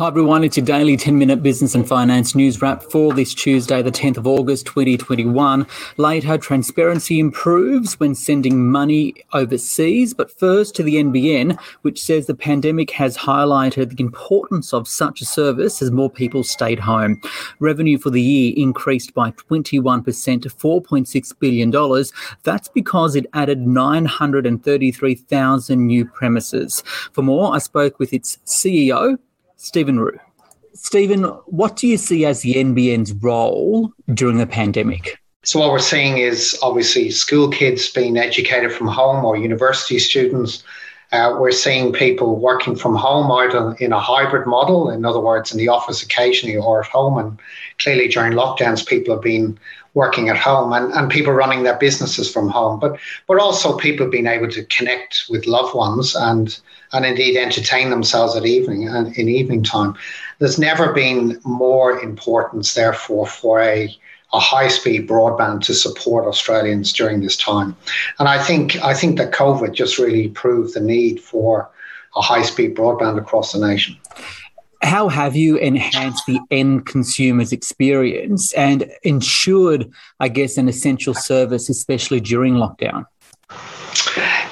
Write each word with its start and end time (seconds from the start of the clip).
Hi 0.00 0.06
everyone, 0.06 0.44
it's 0.44 0.56
your 0.56 0.64
daily 0.64 0.96
10 0.96 1.18
minute 1.18 1.42
business 1.42 1.74
and 1.74 1.86
finance 1.86 2.34
news 2.34 2.62
wrap 2.62 2.82
for 2.82 3.12
this 3.12 3.34
Tuesday, 3.34 3.82
the 3.82 3.92
10th 3.92 4.16
of 4.16 4.26
August 4.26 4.64
2021. 4.64 5.66
Later, 5.98 6.38
transparency 6.38 7.20
improves 7.20 8.00
when 8.00 8.14
sending 8.14 8.70
money 8.70 9.12
overseas, 9.34 10.14
but 10.14 10.32
first 10.38 10.74
to 10.76 10.82
the 10.82 10.94
NBN, 10.94 11.60
which 11.82 12.02
says 12.02 12.24
the 12.24 12.34
pandemic 12.34 12.92
has 12.92 13.18
highlighted 13.18 13.94
the 13.94 14.02
importance 14.02 14.72
of 14.72 14.88
such 14.88 15.20
a 15.20 15.26
service 15.26 15.82
as 15.82 15.90
more 15.90 16.08
people 16.08 16.44
stayed 16.44 16.78
home. 16.78 17.20
Revenue 17.58 17.98
for 17.98 18.08
the 18.08 18.22
year 18.22 18.54
increased 18.56 19.12
by 19.12 19.32
21% 19.32 20.40
to 20.40 20.48
$4.6 20.48 21.38
billion. 21.38 21.70
That's 22.42 22.68
because 22.68 23.16
it 23.16 23.26
added 23.34 23.66
933,000 23.66 25.86
new 25.86 26.06
premises. 26.06 26.82
For 27.12 27.20
more, 27.20 27.54
I 27.54 27.58
spoke 27.58 27.98
with 27.98 28.14
its 28.14 28.38
CEO, 28.46 29.18
Stephen 29.60 30.00
Rue. 30.00 30.18
Stephen, 30.72 31.24
what 31.44 31.76
do 31.76 31.86
you 31.86 31.98
see 31.98 32.24
as 32.24 32.40
the 32.40 32.54
NBN's 32.54 33.12
role 33.12 33.92
during 34.14 34.38
the 34.38 34.46
pandemic? 34.46 35.18
So, 35.42 35.60
what 35.60 35.70
we're 35.70 35.80
seeing 35.80 36.16
is 36.16 36.58
obviously 36.62 37.10
school 37.10 37.50
kids 37.50 37.90
being 37.90 38.16
educated 38.16 38.72
from 38.72 38.88
home 38.88 39.22
or 39.22 39.36
university 39.36 39.98
students. 39.98 40.64
Uh, 41.12 41.36
we're 41.40 41.50
seeing 41.50 41.92
people 41.92 42.36
working 42.36 42.76
from 42.76 42.94
home 42.94 43.30
either 43.32 43.74
in 43.80 43.92
a 43.92 43.98
hybrid 43.98 44.46
model, 44.46 44.90
in 44.90 45.04
other 45.04 45.18
words, 45.20 45.50
in 45.50 45.58
the 45.58 45.68
office 45.68 46.02
occasionally 46.02 46.56
or 46.56 46.80
at 46.80 46.86
home. 46.86 47.18
And 47.18 47.38
clearly, 47.78 48.06
during 48.06 48.34
lockdowns, 48.34 48.86
people 48.86 49.14
have 49.14 49.22
been 49.22 49.58
working 49.94 50.28
at 50.28 50.36
home 50.36 50.72
and, 50.72 50.92
and 50.92 51.10
people 51.10 51.32
running 51.32 51.64
their 51.64 51.76
businesses 51.76 52.32
from 52.32 52.48
home, 52.48 52.78
but 52.78 52.98
but 53.26 53.40
also 53.40 53.76
people 53.76 54.08
being 54.08 54.26
able 54.26 54.48
to 54.48 54.64
connect 54.66 55.24
with 55.28 55.46
loved 55.46 55.74
ones 55.74 56.14
and 56.14 56.60
and 56.92 57.04
indeed 57.04 57.36
entertain 57.36 57.90
themselves 57.90 58.36
at 58.36 58.46
evening 58.46 58.88
and 58.88 59.16
in 59.16 59.28
evening 59.28 59.62
time. 59.62 59.94
There's 60.38 60.58
never 60.58 60.92
been 60.92 61.40
more 61.44 62.00
importance, 62.00 62.74
therefore, 62.74 63.26
for 63.26 63.60
a 63.60 63.94
a 64.32 64.38
high-speed 64.38 65.08
broadband 65.08 65.62
to 65.62 65.74
support 65.74 66.26
Australians 66.26 66.92
during 66.92 67.20
this 67.20 67.36
time, 67.36 67.76
and 68.18 68.28
I 68.28 68.42
think 68.42 68.76
I 68.82 68.94
think 68.94 69.18
that 69.18 69.32
COVID 69.32 69.72
just 69.72 69.98
really 69.98 70.28
proved 70.28 70.74
the 70.74 70.80
need 70.80 71.20
for 71.20 71.70
a 72.16 72.20
high-speed 72.20 72.76
broadband 72.76 73.18
across 73.18 73.52
the 73.52 73.66
nation 73.66 73.96
how 74.82 75.08
have 75.08 75.36
you 75.36 75.56
enhanced 75.56 76.24
the 76.26 76.40
end 76.50 76.86
consumer's 76.86 77.52
experience 77.52 78.52
and 78.54 78.90
ensured, 79.02 79.90
I 80.20 80.28
guess, 80.28 80.56
an 80.56 80.68
essential 80.68 81.14
service, 81.14 81.68
especially 81.68 82.20
during 82.20 82.54
lockdown? 82.54 83.04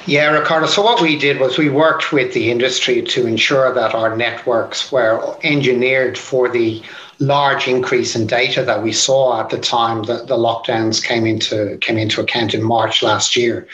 Yeah, 0.05 0.31
Ricardo. 0.31 0.67
So, 0.67 0.81
what 0.81 1.01
we 1.01 1.17
did 1.17 1.39
was 1.39 1.57
we 1.57 1.69
worked 1.69 2.11
with 2.11 2.33
the 2.33 2.51
industry 2.51 3.01
to 3.01 3.27
ensure 3.27 3.73
that 3.73 3.95
our 3.95 4.15
networks 4.15 4.91
were 4.91 5.37
engineered 5.43 6.17
for 6.17 6.49
the 6.49 6.81
large 7.19 7.67
increase 7.67 8.15
in 8.15 8.25
data 8.25 8.63
that 8.63 8.81
we 8.81 8.93
saw 8.93 9.41
at 9.41 9.49
the 9.49 9.59
time 9.59 10.03
that 10.03 10.27
the 10.27 10.37
lockdowns 10.37 11.03
came 11.03 11.25
into 11.25 11.77
came 11.79 11.97
into 11.97 12.21
account 12.21 12.53
in 12.53 12.63
March 12.63 13.03
last 13.03 13.35
year. 13.35 13.67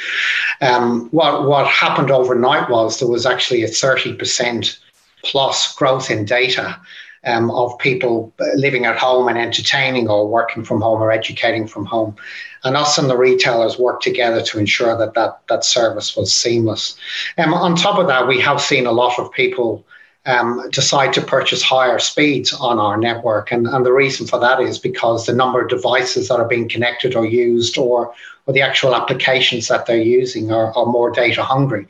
Um, 0.61 1.07
what 1.11 1.47
what 1.47 1.67
happened 1.67 2.11
overnight 2.11 2.69
was 2.69 2.99
there 2.99 3.07
was 3.07 3.25
actually 3.25 3.63
a 3.63 3.67
thirty 3.67 4.13
percent 4.13 4.79
plus 5.23 5.75
growth 5.75 6.09
in 6.09 6.25
data 6.25 6.79
um, 7.25 7.51
of 7.51 7.77
people 7.79 8.33
living 8.55 8.85
at 8.85 8.97
home 8.97 9.27
and 9.27 9.37
entertaining 9.37 10.07
or 10.07 10.27
working 10.27 10.63
from 10.63 10.81
home 10.81 11.01
or 11.01 11.11
educating 11.11 11.67
from 11.67 11.85
home. 11.85 12.15
And 12.63 12.75
us 12.75 12.97
and 12.97 13.09
the 13.09 13.17
retailers 13.17 13.77
worked 13.77 14.03
together 14.03 14.41
to 14.41 14.59
ensure 14.59 14.97
that 14.97 15.13
that, 15.13 15.39
that 15.49 15.65
service 15.65 16.15
was 16.15 16.33
seamless. 16.33 16.97
Um, 17.37 17.53
on 17.53 17.75
top 17.75 17.99
of 17.99 18.07
that, 18.07 18.27
we 18.27 18.39
have 18.41 18.61
seen 18.61 18.85
a 18.85 18.91
lot 18.91 19.19
of 19.19 19.31
people 19.31 19.85
um, 20.25 20.67
decide 20.71 21.13
to 21.13 21.21
purchase 21.21 21.61
higher 21.61 21.99
speeds 21.99 22.53
on 22.53 22.79
our 22.79 22.97
network. 22.97 23.51
And, 23.51 23.67
and 23.67 23.85
the 23.85 23.93
reason 23.93 24.25
for 24.25 24.39
that 24.39 24.59
is 24.59 24.79
because 24.79 25.25
the 25.25 25.33
number 25.33 25.61
of 25.61 25.69
devices 25.69 26.27
that 26.27 26.35
are 26.35 26.47
being 26.47 26.67
connected 26.67 27.15
or 27.15 27.25
used 27.25 27.77
or 27.77 28.13
or 28.47 28.53
the 28.53 28.61
actual 28.61 28.95
applications 28.95 29.67
that 29.67 29.85
they're 29.85 29.97
using 29.97 30.51
are, 30.51 30.75
are 30.77 30.85
more 30.85 31.09
data 31.09 31.43
hungry. 31.43 31.87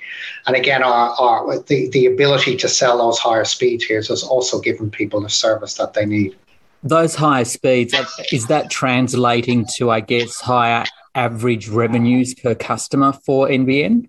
And 0.47 0.56
again, 0.56 0.84
our, 0.84 1.09
our, 1.19 1.59
the, 1.59 1.90
the 1.90 2.06
ability 2.06 2.56
to 2.57 2.69
sell 2.69 2.97
those 2.97 3.19
higher 3.19 3.44
speed 3.44 3.81
tiers 3.81 4.07
has 4.07 4.23
also 4.23 4.59
given 4.59 4.90
people 4.90 5.22
the 5.22 5.29
service 5.29 5.73
that 5.75 5.94
they 5.94 6.06
need. 6.06 6.35
Those 6.81 7.16
higher 7.16 7.46
speeds, 7.46 7.94
is 8.31 8.47
that 8.47 8.69
translating 8.69 9.66
to, 9.78 9.90
I 9.91 10.00
guess, 10.00 10.40
higher 10.40 10.85
average 11.13 11.67
revenues 11.67 12.34
per 12.35 12.56
customer 12.56 13.12
for 13.12 13.47
NBN? 13.47 14.07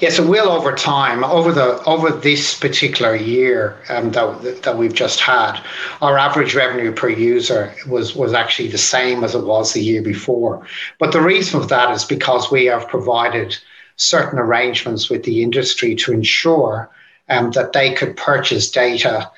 Yes, 0.00 0.18
it 0.18 0.26
will 0.26 0.50
over 0.50 0.72
time. 0.72 1.24
Over 1.24 1.52
the 1.52 1.82
over 1.84 2.10
this 2.10 2.58
particular 2.58 3.14
year 3.14 3.78
um, 3.88 4.10
that 4.12 4.62
that 4.62 4.76
we've 4.76 4.92
just 4.92 5.20
had, 5.20 5.60
our 6.00 6.18
average 6.18 6.54
revenue 6.54 6.92
per 6.92 7.08
user 7.08 7.74
was 7.86 8.14
was 8.14 8.34
actually 8.34 8.68
the 8.68 8.78
same 8.78 9.24
as 9.24 9.34
it 9.34 9.44
was 9.44 9.72
the 9.72 9.80
year 9.80 10.02
before. 10.02 10.66
But 10.98 11.12
the 11.12 11.20
reason 11.22 11.60
for 11.60 11.66
that 11.68 11.90
is 11.90 12.04
because 12.04 12.50
we 12.50 12.66
have 12.66 12.88
provided 12.88 13.56
certain 13.96 14.38
arrangements 14.38 15.08
with 15.08 15.22
the 15.22 15.42
industry 15.42 15.94
to 15.94 16.12
ensure 16.12 16.90
um, 17.28 17.52
that 17.52 17.72
they 17.72 17.94
could 17.94 18.16
purchase 18.16 18.70
data 18.70 19.30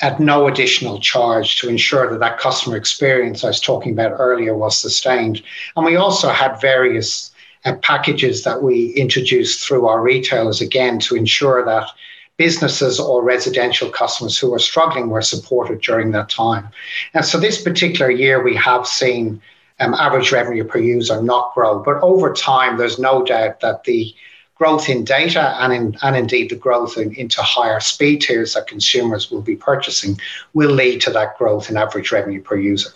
at 0.00 0.18
no 0.18 0.48
additional 0.48 0.98
charge 0.98 1.60
to 1.60 1.68
ensure 1.68 2.10
that 2.10 2.20
that 2.20 2.38
customer 2.38 2.76
experience 2.76 3.44
I 3.44 3.48
was 3.48 3.60
talking 3.60 3.92
about 3.92 4.16
earlier 4.18 4.56
was 4.56 4.76
sustained. 4.78 5.42
And 5.76 5.84
we 5.84 5.96
also 5.96 6.30
had 6.30 6.60
various 6.60 7.30
packages 7.76 8.44
that 8.44 8.62
we 8.62 8.90
introduced 8.90 9.66
through 9.66 9.86
our 9.86 10.00
retailers 10.00 10.60
again 10.60 10.98
to 11.00 11.16
ensure 11.16 11.64
that 11.64 11.88
businesses 12.36 13.00
or 13.00 13.22
residential 13.22 13.90
customers 13.90 14.38
who 14.38 14.54
are 14.54 14.58
struggling 14.58 15.10
were 15.10 15.22
supported 15.22 15.80
during 15.80 16.12
that 16.12 16.28
time. 16.28 16.68
And 17.14 17.24
so 17.24 17.38
this 17.38 17.60
particular 17.60 18.10
year, 18.10 18.42
we 18.42 18.54
have 18.54 18.86
seen 18.86 19.42
um, 19.80 19.94
average 19.94 20.32
revenue 20.32 20.64
per 20.64 20.78
user 20.78 21.20
not 21.22 21.52
grow. 21.54 21.80
But 21.80 22.00
over 22.00 22.32
time, 22.32 22.78
there's 22.78 22.98
no 22.98 23.24
doubt 23.24 23.60
that 23.60 23.84
the 23.84 24.14
growth 24.54 24.88
in 24.88 25.04
data 25.04 25.54
and, 25.60 25.72
in, 25.72 25.96
and 26.02 26.16
indeed 26.16 26.50
the 26.50 26.56
growth 26.56 26.96
in, 26.96 27.14
into 27.14 27.42
higher 27.42 27.80
speed 27.80 28.18
tiers 28.18 28.54
that 28.54 28.66
consumers 28.66 29.30
will 29.30 29.40
be 29.40 29.56
purchasing 29.56 30.18
will 30.52 30.70
lead 30.70 31.00
to 31.00 31.10
that 31.10 31.38
growth 31.38 31.70
in 31.70 31.76
average 31.76 32.10
revenue 32.10 32.42
per 32.42 32.56
user. 32.56 32.90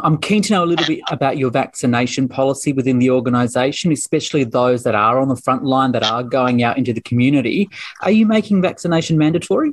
I'm 0.00 0.18
keen 0.18 0.42
to 0.42 0.52
know 0.52 0.64
a 0.64 0.66
little 0.66 0.86
bit 0.86 1.00
about 1.10 1.38
your 1.38 1.50
vaccination 1.50 2.28
policy 2.28 2.72
within 2.72 2.98
the 2.98 3.10
organisation, 3.10 3.92
especially 3.92 4.44
those 4.44 4.82
that 4.82 4.94
are 4.94 5.18
on 5.18 5.28
the 5.28 5.36
front 5.36 5.64
line, 5.64 5.92
that 5.92 6.02
are 6.02 6.22
going 6.22 6.62
out 6.62 6.76
into 6.76 6.92
the 6.92 7.00
community. 7.00 7.68
Are 8.02 8.10
you 8.10 8.26
making 8.26 8.62
vaccination 8.62 9.16
mandatory? 9.16 9.72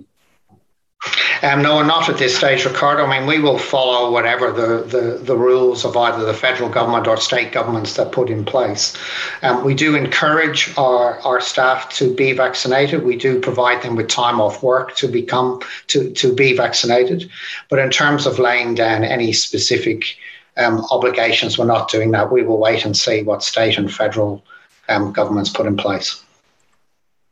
Um, 1.44 1.62
no, 1.62 1.82
not 1.82 2.08
at 2.08 2.18
this 2.18 2.38
stage, 2.38 2.64
Ricardo. 2.64 3.06
I 3.06 3.20
mean, 3.20 3.28
we 3.28 3.38
will 3.38 3.60
follow 3.60 4.10
whatever 4.10 4.52
the, 4.54 4.84
the, 4.84 5.18
the 5.22 5.36
rules 5.36 5.84
of 5.84 5.98
either 5.98 6.26
the 6.26 6.34
federal 6.34 6.70
government 6.70 7.06
or 7.06 7.18
state 7.18 7.52
governments 7.52 7.96
that 7.96 8.14
put 8.14 8.30
in 8.30 8.46
place. 8.46 8.96
Um, 9.42 9.66
we 9.66 9.74
do 9.74 9.96
encourage 9.96 10.74
our, 10.78 11.20
our 11.20 11.42
staff 11.42 11.90
to 11.96 12.16
be 12.16 12.32
vaccinated. 12.32 13.04
We 13.04 13.18
do 13.18 13.42
provide 13.42 13.82
them 13.82 13.98
with 13.98 14.08
time 14.08 14.40
off 14.40 14.64
work 14.64 14.96
to 14.96 15.10
become 15.10 15.60
to, 15.88 16.12
to 16.12 16.34
be 16.34 16.56
vaccinated. 16.56 17.30
But 17.70 17.80
in 17.80 17.90
terms 17.90 18.26
of 18.26 18.40
laying 18.40 18.76
down 18.76 19.04
any 19.04 19.34
specific 19.34 20.16
um, 20.56 20.86
obligations, 20.92 21.58
we're 21.58 21.66
not 21.66 21.90
doing 21.90 22.12
that. 22.12 22.32
We 22.32 22.44
will 22.44 22.60
wait 22.60 22.86
and 22.86 22.96
see 22.96 23.22
what 23.24 23.44
state 23.44 23.78
and 23.78 23.94
federal 23.94 24.42
um, 24.88 25.12
governments 25.12 25.50
put 25.50 25.66
in 25.66 25.76
place. 25.76 26.24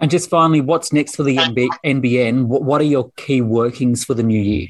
And 0.01 0.09
just 0.09 0.31
finally, 0.31 0.61
what's 0.61 0.91
next 0.91 1.15
for 1.15 1.21
the 1.21 1.37
NBN? 1.37 2.45
What 2.45 2.81
are 2.81 2.85
your 2.85 3.11
key 3.17 3.41
workings 3.41 4.03
for 4.03 4.15
the 4.15 4.23
new 4.23 4.41
year? 4.41 4.67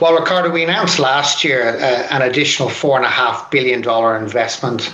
Well, 0.00 0.18
Ricardo, 0.18 0.50
we 0.50 0.64
announced 0.64 0.98
last 0.98 1.44
year 1.44 1.68
uh, 1.68 2.08
an 2.10 2.22
additional 2.22 2.70
four 2.70 2.96
and 2.96 3.04
a 3.04 3.10
half 3.10 3.50
billion 3.50 3.82
dollar 3.82 4.16
investment 4.16 4.92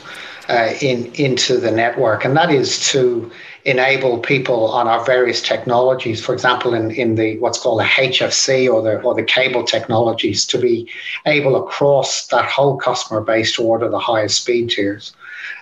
uh, 0.48 0.74
in 0.82 1.06
into 1.14 1.58
the 1.58 1.70
network, 1.70 2.24
and 2.24 2.36
that 2.36 2.50
is 2.50 2.86
to 2.90 3.30
enable 3.64 4.18
people 4.18 4.68
on 4.70 4.88
our 4.88 5.04
various 5.04 5.40
technologies, 5.40 6.24
for 6.24 6.32
example, 6.32 6.74
in, 6.74 6.90
in 6.90 7.14
the 7.14 7.38
what's 7.38 7.58
called 7.58 7.80
a 7.80 7.84
HFC 7.84 8.72
or 8.72 8.82
the 8.82 9.00
or 9.02 9.14
the 9.14 9.22
cable 9.22 9.62
technologies, 9.62 10.44
to 10.46 10.58
be 10.58 10.90
able 11.24 11.56
across 11.56 12.26
that 12.26 12.44
whole 12.46 12.76
customer 12.76 13.20
base 13.20 13.54
to 13.54 13.62
order 13.62 13.88
the 13.88 13.98
highest 13.98 14.42
speed 14.42 14.70
tiers. 14.70 15.14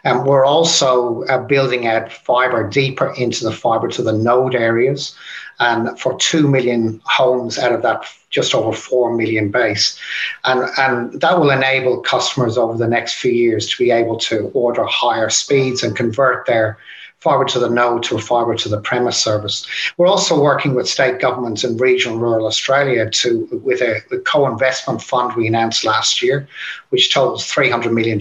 And 0.05 0.25
we're 0.25 0.45
also 0.45 1.25
uh, 1.25 1.39
building 1.39 1.87
out 1.87 2.13
fiber 2.13 2.69
deeper 2.69 3.13
into 3.17 3.45
the 3.45 3.53
fiber 3.53 3.89
to 3.89 4.03
the 4.03 4.13
node 4.13 4.55
areas, 4.55 5.17
and 5.61 5.99
for 5.99 6.17
two 6.19 6.49
million 6.49 7.01
homes 7.05 7.59
out 7.59 7.73
of 7.73 7.83
that 7.83 8.05
just 8.31 8.55
over 8.55 8.73
four 8.73 9.17
million 9.17 9.51
base, 9.51 9.99
and 10.45 10.71
and 10.79 11.21
that 11.21 11.41
will 11.41 11.51
enable 11.51 12.01
customers 12.01 12.57
over 12.59 12.77
the 12.77 12.87
next 12.87 13.15
few 13.15 13.33
years 13.33 13.69
to 13.69 13.79
be 13.79 13.91
able 13.91 14.19
to 14.19 14.51
order 14.55 14.85
higher 14.85 15.31
speeds 15.31 15.83
and 15.83 15.97
convert 15.97 16.47
their 16.47 16.79
fibre 17.21 17.45
to 17.45 17.59
the 17.59 17.69
node 17.69 18.03
to 18.05 18.17
a 18.17 18.21
fibre 18.21 18.55
to 18.55 18.69
the 18.69 18.81
premise 18.81 19.19
service. 19.19 19.67
We're 19.97 20.07
also 20.07 20.41
working 20.41 20.75
with 20.75 20.89
state 20.89 21.21
governments 21.21 21.65
in 21.65 21.77
regional 21.77 22.19
rural 22.19 22.47
Australia 22.47 23.11
to 23.11 23.61
with 23.65 23.81
a, 23.81 24.01
a 24.13 24.19
co-investment 24.21 25.03
fund 25.03 25.35
we 25.35 25.49
announced 25.49 25.85
last 25.85 26.23
year, 26.23 26.49
which 26.91 27.13
totals 27.13 27.45
$300 27.45 27.93
million, 27.93 28.21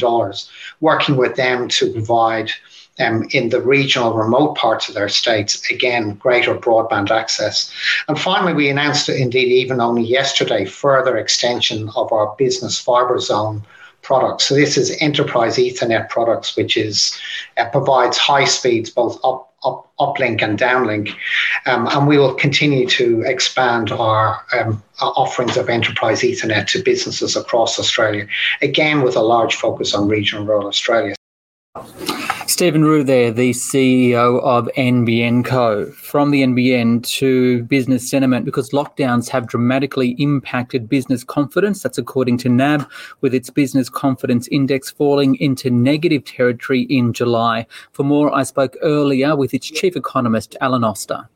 working 0.81 1.15
with 1.15 1.35
them 1.35 1.67
to 1.69 1.91
provide 1.91 2.51
um, 2.99 3.27
in 3.31 3.49
the 3.49 3.61
regional 3.61 4.13
remote 4.13 4.55
parts 4.55 4.89
of 4.89 4.95
their 4.95 5.09
states, 5.09 5.69
again, 5.69 6.15
greater 6.15 6.55
broadband 6.55 7.11
access. 7.11 7.71
And 8.07 8.19
finally, 8.19 8.53
we 8.53 8.69
announced, 8.69 9.07
indeed, 9.09 9.51
even 9.51 9.79
only 9.79 10.03
yesterday, 10.03 10.65
further 10.65 11.17
extension 11.17 11.89
of 11.95 12.11
our 12.11 12.35
business 12.37 12.79
fibre 12.79 13.19
zone 13.19 13.63
products. 14.01 14.45
So 14.45 14.55
this 14.55 14.77
is 14.77 14.95
enterprise 15.01 15.57
Ethernet 15.57 16.09
products, 16.09 16.55
which 16.55 16.77
is 16.77 17.19
uh, 17.57 17.69
provides 17.69 18.17
high 18.17 18.45
speeds, 18.45 18.89
both 18.89 19.19
up, 19.23 19.53
up 19.63 19.91
uplink 19.99 20.41
and 20.41 20.57
downlink, 20.57 21.09
um, 21.65 21.87
and 21.87 22.07
we 22.07 22.17
will 22.17 22.35
continue 22.35 22.87
to 22.87 23.21
expand 23.21 23.91
our 23.91 24.45
um, 24.53 24.81
offerings 25.01 25.57
of 25.57 25.69
enterprise 25.69 26.21
Ethernet 26.21 26.67
to 26.67 26.83
businesses 26.83 27.35
across 27.35 27.79
Australia, 27.79 28.27
again 28.61 29.01
with 29.01 29.15
a 29.15 29.21
large 29.21 29.55
focus 29.55 29.93
on 29.93 30.07
regional 30.07 30.45
rural 30.45 30.67
Australia. 30.67 31.15
Stephen 32.57 32.83
Rue 32.83 33.03
there, 33.03 33.31
the 33.31 33.51
CEO 33.51 34.41
of 34.41 34.67
NBN 34.75 35.45
Co. 35.45 35.91
From 35.91 36.31
the 36.31 36.41
NBN 36.41 37.05
to 37.19 37.61
business 37.65 38.09
sentiment 38.09 38.45
because 38.45 38.71
lockdowns 38.71 39.29
have 39.29 39.45
dramatically 39.45 40.15
impacted 40.17 40.89
business 40.89 41.23
confidence. 41.23 41.83
That's 41.83 41.99
according 41.99 42.39
to 42.39 42.49
NAB, 42.49 42.89
with 43.21 43.35
its 43.35 43.51
business 43.51 43.89
confidence 43.89 44.47
index 44.47 44.89
falling 44.89 45.35
into 45.35 45.69
negative 45.69 46.25
territory 46.25 46.87
in 46.89 47.13
July. 47.13 47.67
For 47.91 48.01
more, 48.01 48.33
I 48.33 48.41
spoke 48.41 48.75
earlier 48.81 49.35
with 49.35 49.53
its 49.53 49.67
chief 49.67 49.95
economist, 49.95 50.57
Alan 50.59 50.83
Oster. 50.83 51.29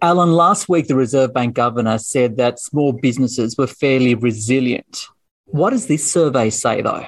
Alan, 0.00 0.32
last 0.32 0.70
week 0.70 0.86
the 0.86 0.96
Reserve 0.96 1.34
Bank 1.34 1.54
governor 1.54 1.98
said 1.98 2.38
that 2.38 2.58
small 2.58 2.94
businesses 2.94 3.58
were 3.58 3.66
fairly 3.66 4.14
resilient. 4.14 5.08
What 5.44 5.72
does 5.72 5.88
this 5.88 6.10
survey 6.10 6.48
say, 6.48 6.80
though? 6.80 7.04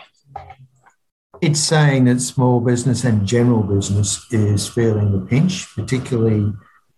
It's 1.41 1.61
saying 1.61 2.05
that 2.05 2.21
small 2.21 2.61
business 2.61 3.05
and 3.05 3.27
general 3.27 3.63
business 3.63 4.25
is 4.33 4.69
feeling 4.69 5.13
the 5.13 5.27
pinch, 5.27 5.75
particularly 5.75 6.53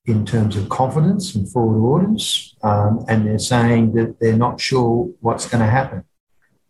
in 0.06 0.25
terms 0.25 0.56
of 0.56 0.69
confidence 0.69 1.35
and 1.35 1.50
forward 1.50 1.81
orders. 1.81 2.56
Um, 2.62 3.05
and 3.08 3.26
they're 3.26 3.38
saying 3.38 3.93
that 3.94 4.20
they're 4.20 4.37
not 4.37 4.61
sure 4.61 5.11
what's 5.20 5.46
going 5.49 5.64
to 5.64 5.70
happen. 5.70 6.05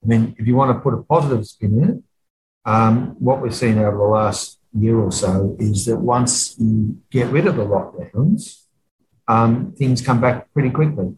I 0.02 0.06
mean, 0.06 0.34
if 0.38 0.46
you 0.46 0.56
want 0.56 0.76
to 0.76 0.80
put 0.80 0.94
a 0.94 1.02
positive 1.02 1.46
spin 1.46 1.82
in 1.82 1.90
it, 1.90 2.02
um, 2.64 3.16
what 3.18 3.40
we've 3.40 3.54
seen 3.54 3.78
over 3.78 3.96
the 3.96 4.02
last 4.02 4.58
year 4.72 4.98
or 4.98 5.12
so 5.12 5.56
is 5.58 5.86
that 5.86 5.98
once 5.98 6.58
you 6.58 6.98
get 7.10 7.28
rid 7.28 7.46
of 7.46 7.56
the 7.56 7.64
lockdowns, 7.64 8.64
um, 9.26 9.72
things 9.76 10.00
come 10.02 10.20
back 10.20 10.52
pretty 10.52 10.70
quickly. 10.70 11.14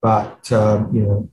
But, 0.00 0.50
um, 0.52 0.94
you 0.94 1.02
know, 1.02 1.30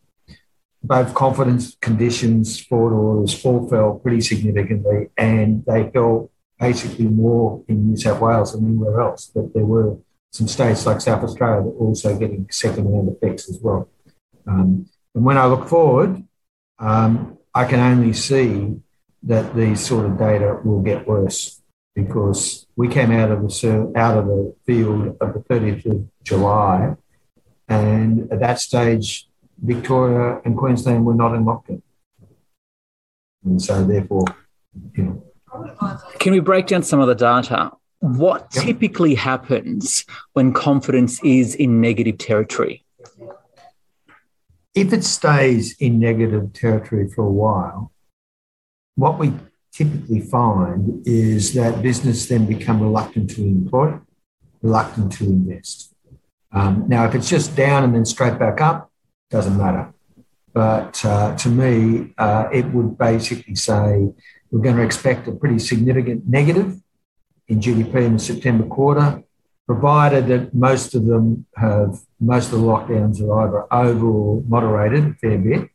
both 0.84 1.14
confidence 1.14 1.76
conditions, 1.82 2.60
forward 2.60 2.96
orders 2.96 3.44
all 3.46 3.68
fell 3.68 3.96
pretty 3.96 4.22
significantly, 4.22 5.08
and 5.18 5.66
they 5.66 5.90
fell 5.90 6.30
basically 6.60 7.08
more 7.08 7.64
in 7.68 7.90
New 7.90 7.98
South 7.98 8.22
Wales 8.22 8.54
than 8.54 8.66
anywhere 8.66 9.02
else. 9.02 9.32
But 9.34 9.54
there 9.54 9.66
were 9.66 9.98
some 10.32 10.48
states 10.48 10.86
like 10.86 11.02
South 11.02 11.24
Australia 11.24 11.64
that 11.64 11.70
were 11.70 11.88
also 11.88 12.18
getting 12.18 12.48
second 12.52 12.86
round 12.86 13.10
effects 13.10 13.50
as 13.50 13.60
well. 13.62 13.90
Um, 14.46 14.88
and 15.14 15.26
when 15.26 15.38
I 15.38 15.46
look 15.46 15.68
forward, 15.68 16.24
um, 16.80 17.38
I 17.54 17.66
can 17.66 17.80
only 17.80 18.14
see 18.14 18.80
that 19.24 19.56
these 19.56 19.86
sort 19.86 20.06
of 20.06 20.18
data 20.18 20.60
will 20.64 20.82
get 20.82 21.08
worse 21.08 21.62
because 21.96 22.68
we 22.76 22.88
came 22.88 23.12
out 23.12 23.32
of 23.32 23.42
the 23.42 23.92
out 23.96 24.18
of 24.18 24.28
the 24.28 24.56
field 24.66 25.18
of 25.20 25.34
the 25.34 25.40
30th 25.40 25.86
of 25.90 26.08
July, 26.24 26.96
and 27.68 28.32
at 28.32 28.40
that 28.40 28.60
stage 28.60 29.28
Victoria 29.60 30.42
and 30.46 30.58
Queensland 30.58 31.06
were 31.06 31.16
not 31.16 31.34
in 31.36 31.46
lockdown. 31.46 31.82
And 33.44 33.62
so, 33.62 33.84
therefore, 33.86 34.26
you 34.96 35.04
know. 35.04 35.24
Can 36.20 36.34
we 36.34 36.40
break 36.40 36.68
down 36.68 36.84
some 36.84 37.00
of 37.00 37.08
the 37.08 37.16
data? 37.16 37.72
What 38.00 38.50
yep. 38.54 38.66
typically 38.66 39.16
happens 39.16 40.06
when 40.34 40.54
confidence 40.54 41.24
is 41.24 41.56
in 41.56 41.82
negative 41.82 42.18
territory? 42.18 42.86
If 44.76 44.94
it 44.94 45.04
stays 45.04 45.76
in 45.80 46.00
negative 46.00 46.54
territory 46.54 47.10
for 47.10 47.24
a 47.26 47.32
while, 47.32 47.92
what 48.96 49.18
we 49.18 49.34
typically 49.72 50.22
find 50.22 51.08
is 51.08 51.54
that 51.54 51.82
business 51.82 52.28
then 52.28 52.46
become 52.46 52.82
reluctant 52.82 53.30
to 53.32 53.42
employ, 53.42 54.00
reluctant 54.62 55.14
to 55.14 55.24
invest. 55.24 55.94
Um, 56.52 56.86
now, 56.88 57.06
if 57.06 57.16
it's 57.16 57.30
just 57.30 57.56
down 57.56 57.84
and 57.84 57.96
then 57.96 58.06
straight 58.06 58.38
back 58.38 58.62
up, 58.62 58.92
doesn't 59.30 59.58
matter. 59.58 59.94
But 60.54 61.04
uh, 61.06 61.36
to 61.38 61.50
me, 61.50 62.14
uh, 62.18 62.50
it 62.52 62.66
would 62.74 62.98
basically 62.98 63.56
say 63.56 64.10
we're 64.50 64.62
going 64.62 64.78
to 64.78 64.84
expect 64.84 65.28
a 65.28 65.32
pretty 65.32 65.60
significant 65.60 66.28
negative 66.28 66.82
in 67.48 67.60
GDP 67.60 68.06
in 68.06 68.14
the 68.14 68.20
September 68.20 68.66
quarter, 68.66 69.24
provided 69.66 70.28
that 70.28 70.54
most 70.54 70.96
of 70.96 71.06
them 71.06 71.46
have, 71.56 72.00
most 72.20 72.52
of 72.52 72.60
the 72.60 72.66
lockdowns 72.66 73.22
are 73.22 73.48
either 73.48 73.74
over 73.74 74.08
or 74.08 74.44
moderated 74.48 75.06
a 75.06 75.14
fair 75.14 75.38
bit 75.38 75.70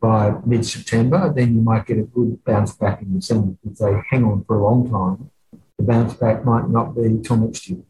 by 0.00 0.34
mid 0.46 0.64
September, 0.64 1.32
then 1.34 1.54
you 1.54 1.60
might 1.60 1.86
get 1.86 1.98
a 1.98 2.02
good 2.02 2.42
bounce 2.44 2.72
back 2.74 3.02
in 3.02 3.14
December. 3.18 3.54
If 3.64 3.78
they 3.78 4.00
hang 4.10 4.24
on 4.24 4.44
for 4.44 4.56
a 4.56 4.64
long 4.64 4.90
time, 4.90 5.30
the 5.78 5.84
bounce 5.84 6.14
back 6.14 6.44
might 6.44 6.68
not 6.68 6.96
be 6.96 7.20
till 7.22 7.36
next 7.36 7.68
year. 7.68 7.80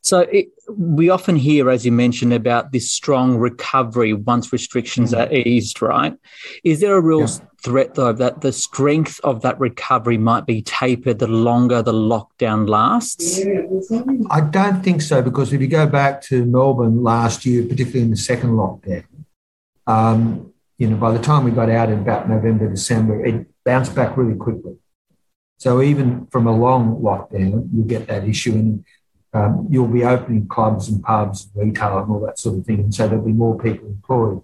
So 0.00 0.20
it, 0.20 0.48
we 0.70 1.10
often 1.10 1.36
hear, 1.36 1.70
as 1.70 1.84
you 1.84 1.92
mentioned, 1.92 2.32
about 2.32 2.72
this 2.72 2.90
strong 2.90 3.36
recovery 3.36 4.12
once 4.12 4.52
restrictions 4.52 5.12
mm. 5.12 5.18
are 5.18 5.32
eased, 5.32 5.82
right? 5.82 6.14
Is 6.64 6.80
there 6.80 6.96
a 6.96 7.00
real 7.00 7.20
yeah. 7.20 7.38
threat, 7.62 7.94
though, 7.94 8.12
that 8.12 8.40
the 8.40 8.52
strength 8.52 9.20
of 9.24 9.42
that 9.42 9.58
recovery 9.58 10.16
might 10.16 10.46
be 10.46 10.62
tapered 10.62 11.18
the 11.18 11.26
longer 11.26 11.82
the 11.82 11.92
lockdown 11.92 12.68
lasts? 12.68 13.40
I 14.30 14.40
don't 14.40 14.82
think 14.82 15.02
so, 15.02 15.20
because 15.20 15.52
if 15.52 15.60
you 15.60 15.68
go 15.68 15.86
back 15.86 16.22
to 16.22 16.44
Melbourne 16.46 17.02
last 17.02 17.44
year, 17.44 17.62
particularly 17.64 18.02
in 18.02 18.10
the 18.10 18.16
second 18.16 18.50
lockdown, 18.50 19.04
um, 19.86 20.52
you 20.78 20.88
know, 20.88 20.96
by 20.96 21.10
the 21.12 21.18
time 21.18 21.44
we 21.44 21.50
got 21.50 21.68
out 21.68 21.90
in 21.90 21.98
about 21.98 22.28
November, 22.28 22.68
December, 22.70 23.24
it 23.24 23.46
bounced 23.64 23.94
back 23.94 24.16
really 24.16 24.36
quickly. 24.36 24.76
So 25.58 25.82
even 25.82 26.26
from 26.26 26.46
a 26.46 26.56
long 26.56 27.02
lockdown, 27.02 27.68
you 27.74 27.82
get 27.82 28.06
that 28.06 28.22
issue. 28.28 28.52
And 28.52 28.84
um, 29.32 29.66
you'll 29.70 29.88
be 29.88 30.04
opening 30.04 30.46
clubs 30.48 30.88
and 30.88 31.02
pubs, 31.02 31.48
and 31.54 31.68
retail, 31.68 31.98
and 31.98 32.10
all 32.10 32.20
that 32.20 32.38
sort 32.38 32.58
of 32.58 32.64
thing. 32.64 32.80
And 32.80 32.94
so 32.94 33.06
there'll 33.06 33.24
be 33.24 33.32
more 33.32 33.58
people 33.58 33.88
employed. 33.88 34.42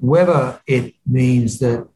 Whether 0.00 0.60
it 0.66 0.94
means 1.06 1.58
that 1.60 1.88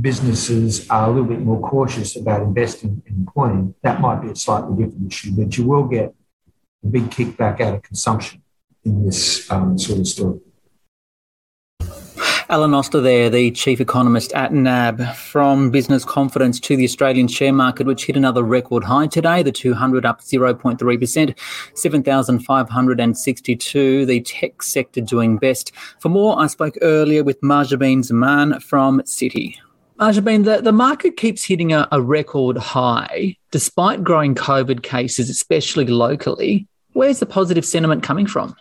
businesses 0.00 0.88
are 0.88 1.08
a 1.08 1.10
little 1.10 1.28
bit 1.28 1.40
more 1.40 1.60
cautious 1.60 2.16
about 2.16 2.42
investing 2.42 3.02
in 3.06 3.14
employing, 3.14 3.74
that 3.82 4.00
might 4.00 4.22
be 4.22 4.30
a 4.30 4.36
slightly 4.36 4.84
different 4.84 5.12
issue, 5.12 5.32
but 5.32 5.56
you 5.56 5.66
will 5.66 5.84
get 5.84 6.14
a 6.84 6.86
big 6.86 7.10
kickback 7.10 7.60
out 7.60 7.74
of 7.74 7.82
consumption 7.82 8.42
in 8.84 9.04
this 9.04 9.50
um, 9.50 9.78
sort 9.78 10.00
of 10.00 10.08
story. 10.08 10.40
Alan 12.48 12.74
Oster 12.74 13.00
there, 13.00 13.30
the 13.30 13.52
chief 13.52 13.80
economist 13.80 14.32
at 14.32 14.52
NAB, 14.52 15.14
from 15.14 15.70
business 15.70 16.04
confidence 16.04 16.58
to 16.60 16.76
the 16.76 16.84
Australian 16.84 17.28
share 17.28 17.52
market, 17.52 17.86
which 17.86 18.06
hit 18.06 18.16
another 18.16 18.42
record 18.42 18.82
high 18.84 19.06
today, 19.06 19.42
the 19.42 19.52
200 19.52 20.04
up 20.04 20.20
0.3%, 20.20 21.38
7,562. 21.74 24.06
The 24.06 24.20
tech 24.20 24.62
sector 24.62 25.00
doing 25.00 25.38
best. 25.38 25.72
For 26.00 26.08
more, 26.08 26.40
I 26.40 26.46
spoke 26.46 26.76
earlier 26.82 27.24
with 27.24 27.40
Mahjabeen 27.40 28.04
Zaman 28.04 28.60
from 28.60 29.00
Citi. 29.02 29.56
Mahjabeen, 29.98 30.44
the, 30.44 30.60
the 30.60 30.72
market 30.72 31.16
keeps 31.16 31.44
hitting 31.44 31.72
a, 31.72 31.88
a 31.92 32.02
record 32.02 32.56
high 32.56 33.36
despite 33.50 34.02
growing 34.02 34.34
COVID 34.34 34.82
cases, 34.82 35.30
especially 35.30 35.86
locally. 35.86 36.66
Where's 36.94 37.20
the 37.20 37.26
positive 37.26 37.64
sentiment 37.64 38.02
coming 38.02 38.26
from? 38.26 38.56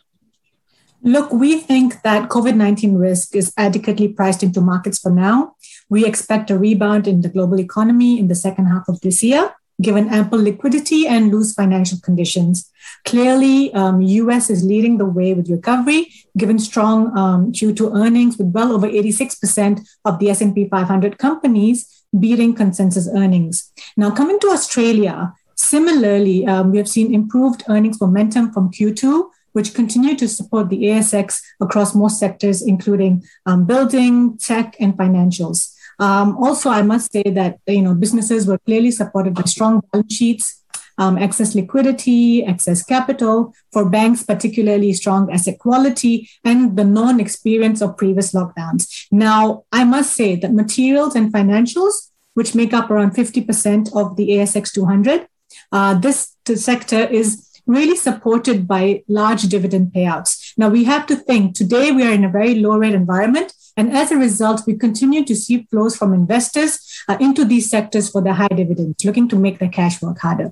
Look, 1.04 1.32
we 1.32 1.60
think 1.60 2.04
that 2.04 2.30
COVID 2.30 2.56
19 2.56 2.96
risk 2.96 3.36
is 3.36 3.52
adequately 3.58 4.08
priced 4.08 4.44
into 4.44 4.62
markets 4.62 5.00
for 5.00 5.12
now. 5.12 5.56
We 5.90 6.06
expect 6.06 6.52
a 6.52 6.58
rebound 6.58 7.08
in 7.08 7.22
the 7.22 7.30
global 7.30 7.60
economy 7.60 8.20
in 8.20 8.28
the 8.28 8.36
second 8.36 8.68
half 8.68 8.88
of 8.88 9.02
this 9.02 9.24
year, 9.24 9.52
given 9.82 10.10
ample 10.10 10.40
liquidity 10.40 11.08
and 11.08 11.32
loose 11.32 11.54
financial 11.54 11.98
conditions. 12.04 12.70
Clearly, 13.04 13.74
um, 13.74 14.02
US 14.02 14.52
is 14.52 14.64
leading 14.64 15.00
the 15.00 15.06
way 15.06 15.34
with 15.34 15.50
recovery, 15.50 16.14
given 16.38 16.60
strong 16.60 17.18
um, 17.18 17.52
Q2 17.52 17.96
earnings 17.96 18.38
with 18.38 18.52
well 18.52 18.72
over 18.72 18.88
86% 18.88 19.82
of 20.06 20.20
the 20.20 20.30
S&P 20.30 20.70
500 20.70 21.18
companies 21.18 22.06
beating 22.20 22.54
consensus 22.54 23.10
earnings. 23.16 23.72
Now, 23.98 24.12
coming 24.12 24.40
to 24.42 24.50
Australia, 24.50 25.34
similarly, 25.56 26.46
um, 26.46 26.72
we 26.72 26.78
have 26.78 26.90
seen 26.90 27.12
improved 27.12 27.64
earnings 27.68 28.00
momentum 28.00 28.52
from 28.52 28.70
Q2 28.70 29.30
which 29.54 29.74
continue 29.74 30.16
to 30.16 30.28
support 30.28 30.70
the 30.70 30.84
ASX 30.84 31.42
across 31.60 31.96
most 31.96 32.20
sectors, 32.20 32.62
including 32.62 33.24
um, 33.46 33.66
building, 33.66 34.38
tech, 34.38 34.76
and 34.80 34.96
financials. 34.96 35.74
Um, 36.00 36.36
also, 36.38 36.70
I 36.70 36.82
must 36.82 37.12
say 37.12 37.24
that 37.24 37.60
you 37.68 37.82
know 37.82 37.94
businesses 37.94 38.48
were 38.48 38.58
clearly 38.60 38.92
supported 38.92 39.36
by 39.36 39.44
strong 39.44 39.82
balance 39.92 40.14
sheets, 40.14 40.64
um, 40.98 41.18
excess 41.18 41.56
liquidity, 41.56 42.44
excess 42.44 42.84
capital 42.84 43.54
for 43.72 43.90
banks, 43.90 44.24
particularly 44.24 44.94
strong 44.94 45.32
asset 45.32 45.60
quality, 45.60 46.30
and 46.44 46.78
the 46.78 46.86
non 46.86 47.20
experience 47.20 47.82
of 47.82 47.98
previous 47.98 48.34
lockdowns. 48.34 49.08
Now, 49.12 49.66
I 49.72 49.84
must 49.84 50.16
say 50.16 50.36
that 50.38 50.54
materials 50.54 51.16
and 51.16 51.32
financials, 51.32 52.10
which 52.34 52.56
make 52.56 52.74
up 52.74 52.90
around 52.90 53.12
50% 53.12 53.96
of 53.96 54.16
the 54.16 54.30
ASX 54.30 54.72
200, 54.74 55.28
uh, 55.72 55.96
this 55.96 56.36
sector 56.56 57.04
is 57.06 57.48
really 57.66 57.96
supported 57.96 58.68
by 58.68 59.04
large 59.08 59.44
dividend 59.44 59.92
payouts. 59.94 60.54
Now, 60.58 60.70
we 60.70 60.84
have 60.86 61.06
to 61.08 61.16
think 61.16 61.56
today 61.56 61.92
we 61.92 62.04
are 62.04 62.12
in 62.12 62.24
a 62.24 62.30
very 62.30 62.56
low 62.56 62.78
rate 62.78 62.94
environment. 62.94 63.54
And 63.78 63.94
as 63.94 64.12
a 64.12 64.18
result, 64.18 64.64
we 64.68 64.76
continue 64.76 65.24
to 65.26 65.36
see 65.36 65.66
flows 65.72 65.96
from 65.96 66.14
investors 66.14 67.04
uh, 67.08 67.18
into 67.20 67.46
these 67.46 67.70
sectors 67.70 68.10
for 68.10 68.22
the 68.22 68.34
high 68.34 68.50
dividends, 68.50 69.04
looking 69.06 69.30
to 69.30 69.36
make 69.38 69.60
their 69.60 69.70
cash 69.70 70.02
work 70.02 70.20
harder. 70.20 70.52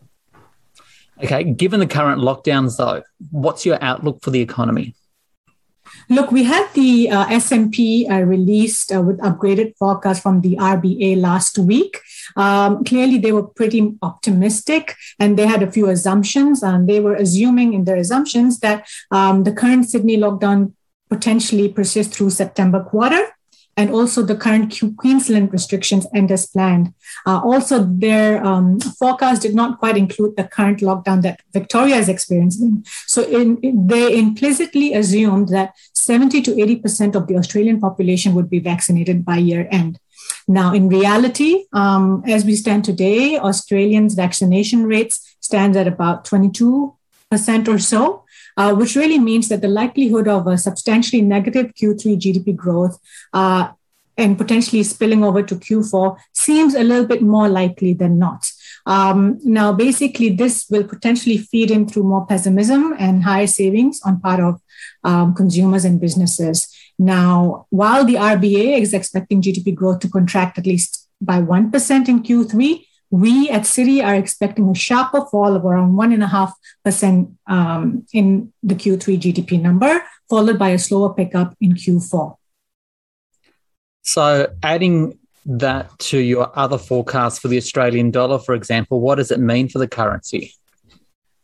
Okay, 1.22 1.44
given 1.44 1.82
the 1.82 1.88
current 1.88 2.22
lockdowns, 2.22 2.78
though, 2.78 3.04
what's 3.32 3.66
your 3.66 3.78
outlook 3.82 4.24
for 4.24 4.32
the 4.32 4.40
economy? 4.40 4.96
Look, 6.10 6.32
we 6.32 6.44
had 6.44 6.68
the 6.74 7.10
uh, 7.10 7.26
S&P 7.30 8.08
uh, 8.08 8.20
released 8.22 8.92
uh, 8.92 9.02
with 9.02 9.20
upgraded 9.20 9.76
forecast 9.78 10.24
from 10.24 10.42
the 10.42 10.56
RBA 10.58 11.20
last 11.20 11.58
week. 11.58 12.00
Um, 12.36 12.84
clearly, 12.84 13.18
they 13.18 13.32
were 13.32 13.44
pretty 13.44 13.96
optimistic 14.02 14.96
and 15.20 15.38
they 15.38 15.48
had 15.48 15.64
a 15.64 15.72
few 15.72 15.88
assumptions. 15.90 16.64
And 16.64 16.88
they 16.88 17.00
were 17.00 17.16
assuming 17.16 17.74
in 17.74 17.86
their 17.86 17.98
assumptions 17.98 18.60
that 18.60 18.88
um, 19.12 19.44
the 19.44 19.54
current 19.54 19.90
Sydney 19.90 20.18
lockdown 20.18 20.74
potentially 21.10 21.70
persist 21.70 22.14
through 22.14 22.30
September 22.30 22.84
quarter 22.84 23.34
and 23.80 23.92
also 23.92 24.22
the 24.22 24.36
current 24.36 24.78
Queensland 24.98 25.54
restrictions 25.54 26.06
end 26.14 26.34
as 26.34 26.46
planned. 26.46 26.94
Uh, 27.26 27.40
also, 27.40 27.86
their 27.86 28.46
um, 28.46 28.78
forecast 29.00 29.42
did 29.42 29.56
not 29.56 29.80
quite 29.80 29.96
include 29.96 30.36
the 30.36 30.44
current 30.44 30.80
lockdown 30.82 31.22
that 31.22 31.40
Victoria 31.54 31.96
is 31.96 32.10
experiencing. 32.10 32.84
So, 33.08 33.22
in, 33.24 33.58
in, 33.62 33.88
they 33.88 34.20
implicitly 34.20 34.94
assumed 34.94 35.48
that 35.50 35.76
70 35.94 36.42
to 36.42 36.52
80% 36.52 37.16
of 37.16 37.28
the 37.28 37.38
Australian 37.38 37.80
population 37.80 38.36
would 38.36 38.50
be 38.50 38.60
vaccinated 38.60 39.24
by 39.24 39.38
year 39.38 39.66
end. 39.72 39.98
Now, 40.46 40.74
in 40.74 40.90
reality, 40.90 41.64
um, 41.72 42.22
as 42.28 42.44
we 42.44 42.58
stand 42.58 42.84
today, 42.84 43.40
Australians' 43.40 44.14
vaccination 44.14 44.88
rates 44.88 45.38
stands 45.40 45.78
at 45.78 45.88
about 45.88 46.26
22% 46.26 46.92
or 47.70 47.80
so 47.80 48.26
uh, 48.60 48.74
which 48.76 48.96
really 48.96 49.18
means 49.18 49.48
that 49.48 49.62
the 49.62 49.74
likelihood 49.82 50.28
of 50.28 50.46
a 50.46 50.58
substantially 50.58 51.22
negative 51.22 51.68
Q3 51.76 52.20
GDP 52.24 52.54
growth 52.54 53.00
uh, 53.34 53.70
and 54.18 54.38
potentially 54.38 54.84
spilling 54.84 55.24
over 55.24 55.42
to 55.42 55.56
Q4 55.56 56.18
seems 56.34 56.76
a 56.76 56.84
little 56.84 57.06
bit 57.06 57.22
more 57.22 57.48
likely 57.48 57.94
than 57.94 58.20
not. 58.20 58.52
Um, 58.86 59.40
now, 59.46 59.72
basically, 59.72 60.30
this 60.30 60.66
will 60.70 60.84
potentially 60.84 61.38
feed 61.38 61.72
in 61.72 61.88
through 61.88 62.04
more 62.04 62.26
pessimism 62.26 62.94
and 63.00 63.24
higher 63.24 63.48
savings 63.48 64.02
on 64.04 64.20
part 64.20 64.42
of 64.42 64.60
um, 65.06 65.34
consumers 65.34 65.86
and 65.86 66.02
businesses. 66.02 66.68
Now, 66.98 67.66
while 67.70 68.04
the 68.04 68.16
RBA 68.16 68.82
is 68.82 68.94
expecting 68.94 69.42
GDP 69.42 69.74
growth 69.74 70.00
to 70.00 70.10
contract 70.10 70.58
at 70.58 70.66
least 70.66 71.08
by 71.22 71.42
1% 71.42 72.10
in 72.10 72.24
Q3, 72.24 72.86
we 73.12 73.50
at 73.50 73.64
Citi 73.64 74.04
are 74.04 74.16
expecting 74.16 74.70
a 74.70 74.76
sharper 74.76 75.26
fall 75.26 75.56
of 75.56 75.66
around 75.66 75.94
1.5% 75.94 77.36
um, 77.48 78.06
in 78.14 78.54
the 78.62 78.76
Q3 78.76 79.20
GDP 79.20 79.62
number, 79.62 80.04
followed 80.30 80.60
by 80.60 80.70
a 80.70 80.80
slower 80.80 81.14
pickup 81.14 81.56
in 81.60 81.74
Q4. 81.74 82.36
So, 84.02 84.48
adding 84.64 85.18
that 85.46 85.98
to 86.00 86.20
your 86.20 86.52
other 86.58 86.78
forecast 86.78 87.42
for 87.42 87.48
the 87.48 87.58
Australian 87.58 88.12
dollar, 88.12 88.38
for 88.38 88.54
example, 88.54 89.02
what 89.02 89.16
does 89.16 89.32
it 89.32 89.40
mean 89.40 89.70
for 89.70 89.80
the 89.80 89.88
currency? 89.88 90.54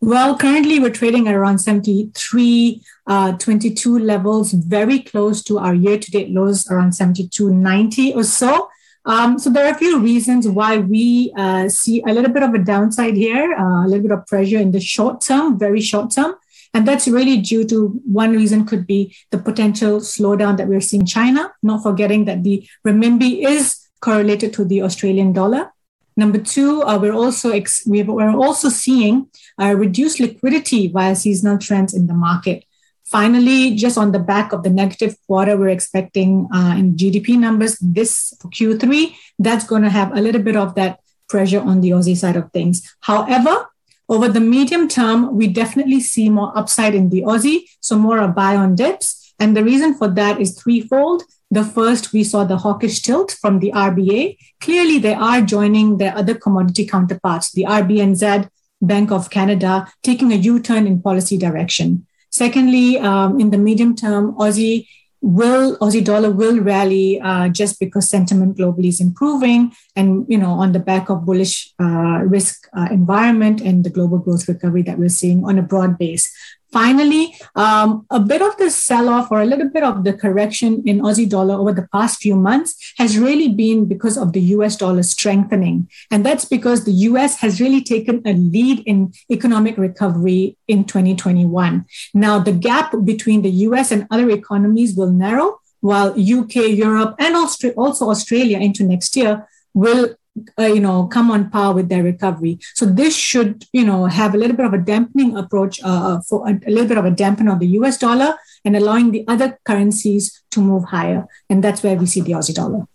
Well, 0.01 0.37
currently 0.37 0.79
we're 0.79 0.91
trading 0.91 1.27
at 1.27 1.33
around 1.33 1.59
73, 1.59 2.83
uh, 3.07 3.31
22 3.37 3.97
levels, 3.97 4.51
very 4.51 4.99
close 4.99 5.43
to 5.45 5.57
our 5.57 5.73
year 5.73 5.97
to 5.97 6.11
date 6.11 6.29
lows, 6.29 6.69
around 6.69 6.91
72.90 6.91 8.15
or 8.15 8.23
so. 8.23 8.69
Um, 9.05 9.37
so 9.37 9.49
there 9.49 9.65
are 9.67 9.75
a 9.75 9.77
few 9.77 9.99
reasons 9.99 10.47
why 10.47 10.77
we 10.77 11.31
uh, 11.37 11.69
see 11.69 12.01
a 12.07 12.13
little 12.13 12.31
bit 12.31 12.43
of 12.43 12.53
a 12.53 12.59
downside 12.59 13.15
here, 13.15 13.53
uh, 13.53 13.85
a 13.85 13.87
little 13.87 14.01
bit 14.01 14.11
of 14.11 14.25
pressure 14.25 14.57
in 14.57 14.71
the 14.71 14.79
short 14.79 15.21
term, 15.21 15.59
very 15.59 15.81
short 15.81 16.11
term. 16.11 16.35
And 16.73 16.87
that's 16.87 17.07
really 17.07 17.37
due 17.37 17.63
to 17.65 18.01
one 18.03 18.33
reason 18.33 18.65
could 18.65 18.85
be 18.85 19.15
the 19.31 19.37
potential 19.37 19.99
slowdown 19.99 20.57
that 20.57 20.67
we're 20.67 20.81
seeing 20.81 21.01
in 21.01 21.07
China, 21.07 21.53
not 21.63 21.83
forgetting 21.83 22.25
that 22.25 22.43
the 22.43 22.67
renminbi 22.85 23.45
is 23.45 23.87
correlated 24.01 24.51
to 24.53 24.65
the 24.65 24.81
Australian 24.81 25.31
dollar. 25.31 25.71
Number 26.17 26.37
two, 26.37 26.81
uh, 26.83 26.97
we're 26.97 27.13
also 27.13 27.51
ex- 27.51 27.83
we're 27.85 28.35
also 28.35 28.69
seeing 28.69 29.27
uh, 29.61 29.73
reduced 29.75 30.19
liquidity 30.19 30.87
via 30.87 31.15
seasonal 31.15 31.57
trends 31.57 31.93
in 31.93 32.07
the 32.07 32.13
market. 32.13 32.65
Finally, 33.05 33.75
just 33.75 33.97
on 33.97 34.11
the 34.11 34.19
back 34.19 34.51
of 34.51 34.63
the 34.63 34.69
negative 34.69 35.15
quarter, 35.27 35.55
we're 35.55 35.69
expecting 35.69 36.47
uh, 36.53 36.75
in 36.77 36.95
GDP 36.95 37.37
numbers 37.37 37.77
this 37.79 38.33
Q3, 38.43 39.15
that's 39.37 39.65
going 39.65 39.83
to 39.83 39.89
have 39.89 40.15
a 40.15 40.21
little 40.21 40.41
bit 40.41 40.55
of 40.55 40.73
that 40.75 40.99
pressure 41.29 41.61
on 41.61 41.81
the 41.81 41.91
Aussie 41.91 42.17
side 42.17 42.35
of 42.35 42.51
things. 42.51 42.95
However, 43.01 43.67
over 44.09 44.27
the 44.27 44.39
medium 44.39 44.87
term, 44.87 45.35
we 45.35 45.47
definitely 45.47 45.99
see 45.99 46.29
more 46.29 46.55
upside 46.57 46.95
in 46.95 47.09
the 47.09 47.21
Aussie, 47.23 47.65
so 47.79 47.97
more 47.97 48.19
a 48.19 48.27
buy 48.27 48.55
on 48.55 48.75
dips. 48.75 49.33
And 49.39 49.55
the 49.55 49.63
reason 49.63 49.95
for 49.95 50.07
that 50.07 50.39
is 50.39 50.59
threefold. 50.59 51.23
The 51.51 51.63
first, 51.63 52.11
we 52.11 52.23
saw 52.23 52.43
the 52.43 52.57
hawkish 52.57 53.01
tilt 53.01 53.31
from 53.39 53.59
the 53.59 53.71
RBA. 53.71 54.37
Clearly, 54.61 54.97
they 54.97 55.13
are 55.13 55.41
joining 55.41 55.97
their 55.97 56.15
other 56.17 56.35
commodity 56.35 56.85
counterparts, 56.85 57.51
the 57.51 57.63
RBNZ, 57.63 58.49
Bank 58.81 59.11
of 59.11 59.29
Canada, 59.29 59.87
taking 60.03 60.31
a 60.31 60.35
U 60.35 60.59
turn 60.59 60.87
in 60.87 61.01
policy 61.01 61.37
direction. 61.37 62.05
Secondly, 62.35 62.99
um, 62.99 63.39
in 63.39 63.49
the 63.51 63.57
medium 63.57 63.95
term, 63.95 64.35
Aussie 64.35 64.87
will 65.21 65.77
Aussie 65.77 66.03
dollar 66.03 66.29
will 66.29 66.59
rally 66.59 67.17
uh, 67.21 67.47
just 67.47 67.79
because 67.79 68.09
sentiment 68.09 68.57
globally 68.57 68.89
is 68.89 68.99
improving, 68.99 69.71
and 69.95 70.25
you 70.27 70.37
know 70.37 70.51
on 70.51 70.73
the 70.73 70.83
back 70.83 71.07
of 71.09 71.25
bullish 71.25 71.71
uh, 71.79 72.19
risk 72.27 72.67
uh, 72.77 72.89
environment 72.91 73.61
and 73.61 73.85
the 73.85 73.89
global 73.89 74.17
growth 74.17 74.49
recovery 74.49 74.81
that 74.83 74.99
we're 74.99 75.07
seeing 75.07 75.45
on 75.45 75.57
a 75.57 75.63
broad 75.63 75.97
base. 75.97 76.27
Finally, 76.75 77.33
um, 77.55 78.05
a 78.09 78.19
bit 78.19 78.41
of 78.41 78.57
the 78.57 78.69
sell 78.69 79.07
off 79.07 79.31
or 79.31 79.41
a 79.41 79.45
little 79.45 79.69
bit 79.69 79.81
of 79.81 80.03
the 80.03 80.11
correction 80.11 80.83
in 80.85 80.99
Aussie 80.99 81.29
dollar 81.29 81.55
over 81.55 81.71
the 81.71 81.87
past 81.93 82.19
few 82.19 82.35
months 82.35 82.75
has 82.97 83.17
really 83.17 83.47
been 83.47 83.85
because 83.85 84.17
of 84.17 84.33
the 84.33 84.41
US 84.55 84.75
dollar 84.75 85.01
strengthening. 85.01 85.89
And 86.11 86.25
that's 86.25 86.43
because 86.43 86.83
the 86.83 86.97
US 87.09 87.39
has 87.39 87.61
really 87.61 87.81
taken 87.81 88.21
a 88.25 88.33
lead 88.33 88.83
in 88.85 89.13
economic 89.31 89.77
recovery 89.77 90.57
in 90.67 90.83
2021. 90.83 91.85
Now, 92.13 92.39
the 92.39 92.51
gap 92.51 92.93
between 93.05 93.41
the 93.41 93.55
US 93.67 93.89
and 93.93 94.05
other 94.11 94.29
economies 94.29 94.97
will 94.97 95.11
narrow, 95.11 95.61
while 95.79 96.11
UK, 96.11 96.55
Europe, 96.75 97.15
and 97.19 97.37
also 97.37 98.09
Australia 98.09 98.59
into 98.59 98.83
next 98.83 99.15
year 99.15 99.47
will 99.73 100.13
uh, 100.59 100.65
you 100.65 100.79
know 100.79 101.07
come 101.07 101.31
on 101.31 101.49
par 101.49 101.73
with 101.73 101.89
their 101.89 102.03
recovery. 102.03 102.59
So 102.73 102.85
this 102.85 103.15
should 103.15 103.65
you 103.73 103.85
know 103.85 104.05
have 104.05 104.33
a 104.35 104.37
little 104.37 104.55
bit 104.55 104.65
of 104.65 104.73
a 104.73 104.77
dampening 104.77 105.37
approach 105.37 105.79
uh, 105.83 106.21
for 106.21 106.47
a, 106.47 106.59
a, 106.67 106.71
little 106.71 106.87
bit 106.87 106.97
of 106.97 107.05
a 107.05 107.11
dampen 107.11 107.47
on 107.47 107.59
the 107.59 107.67
us 107.67 107.97
dollar 107.97 108.35
and 108.63 108.75
allowing 108.75 109.11
the 109.11 109.25
other 109.27 109.59
currencies 109.65 110.43
to 110.51 110.59
move 110.59 110.85
higher. 110.85 111.25
And 111.49 111.63
that's 111.63 111.83
where 111.83 111.95
we 111.95 112.05
see 112.05 112.21
the 112.21 112.33
aussie 112.33 112.53
dollar 112.53 112.87